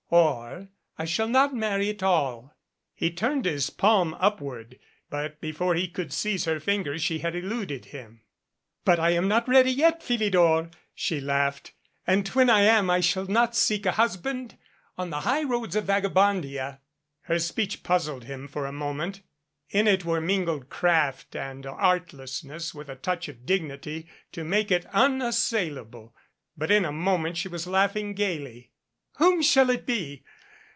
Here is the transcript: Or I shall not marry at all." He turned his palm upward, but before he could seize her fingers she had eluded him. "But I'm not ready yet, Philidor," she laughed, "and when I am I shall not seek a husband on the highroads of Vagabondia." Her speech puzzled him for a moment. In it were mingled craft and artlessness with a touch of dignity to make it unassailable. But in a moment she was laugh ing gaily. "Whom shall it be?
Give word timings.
Or 0.13 0.67
I 0.97 1.05
shall 1.05 1.29
not 1.29 1.53
marry 1.55 1.89
at 1.89 2.03
all." 2.03 2.53
He 2.93 3.11
turned 3.11 3.45
his 3.45 3.69
palm 3.69 4.13
upward, 4.15 4.77
but 5.09 5.39
before 5.39 5.73
he 5.73 5.87
could 5.87 6.11
seize 6.11 6.43
her 6.43 6.59
fingers 6.59 7.01
she 7.01 7.19
had 7.19 7.33
eluded 7.33 7.85
him. 7.85 8.19
"But 8.83 8.99
I'm 8.99 9.29
not 9.29 9.47
ready 9.47 9.71
yet, 9.71 10.03
Philidor," 10.03 10.69
she 10.93 11.21
laughed, 11.21 11.71
"and 12.05 12.27
when 12.27 12.49
I 12.49 12.63
am 12.63 12.89
I 12.89 12.99
shall 12.99 13.25
not 13.27 13.55
seek 13.55 13.85
a 13.85 13.93
husband 13.93 14.57
on 14.97 15.11
the 15.11 15.21
highroads 15.21 15.77
of 15.77 15.85
Vagabondia." 15.85 16.81
Her 17.21 17.39
speech 17.39 17.81
puzzled 17.81 18.25
him 18.25 18.49
for 18.49 18.65
a 18.65 18.73
moment. 18.73 19.21
In 19.69 19.87
it 19.87 20.03
were 20.03 20.19
mingled 20.19 20.67
craft 20.69 21.37
and 21.37 21.65
artlessness 21.65 22.73
with 22.73 22.89
a 22.89 22.97
touch 22.97 23.29
of 23.29 23.45
dignity 23.45 24.09
to 24.33 24.43
make 24.43 24.71
it 24.71 24.85
unassailable. 24.91 26.13
But 26.57 26.69
in 26.69 26.83
a 26.83 26.91
moment 26.91 27.37
she 27.37 27.47
was 27.47 27.65
laugh 27.65 27.95
ing 27.95 28.11
gaily. 28.13 28.67
"Whom 29.17 29.43
shall 29.43 29.69
it 29.69 29.85
be? 29.85 30.23